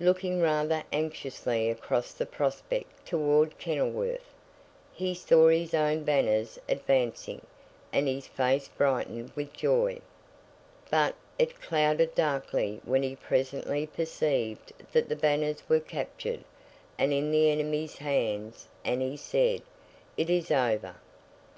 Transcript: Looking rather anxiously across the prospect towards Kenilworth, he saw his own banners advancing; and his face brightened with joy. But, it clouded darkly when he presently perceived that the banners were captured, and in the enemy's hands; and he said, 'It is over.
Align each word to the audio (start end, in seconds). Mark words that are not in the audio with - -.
Looking 0.00 0.40
rather 0.40 0.84
anxiously 0.90 1.68
across 1.68 2.14
the 2.14 2.24
prospect 2.24 3.04
towards 3.06 3.52
Kenilworth, 3.58 4.24
he 4.94 5.14
saw 5.14 5.48
his 5.48 5.74
own 5.74 6.02
banners 6.02 6.58
advancing; 6.66 7.42
and 7.92 8.08
his 8.08 8.26
face 8.26 8.68
brightened 8.68 9.32
with 9.34 9.52
joy. 9.52 10.00
But, 10.90 11.14
it 11.38 11.60
clouded 11.60 12.14
darkly 12.14 12.80
when 12.86 13.02
he 13.02 13.16
presently 13.16 13.86
perceived 13.86 14.72
that 14.92 15.10
the 15.10 15.14
banners 15.16 15.62
were 15.68 15.80
captured, 15.80 16.44
and 16.96 17.12
in 17.12 17.30
the 17.30 17.50
enemy's 17.50 17.98
hands; 17.98 18.68
and 18.82 19.02
he 19.02 19.14
said, 19.18 19.60
'It 20.16 20.30
is 20.30 20.50
over. 20.50 20.94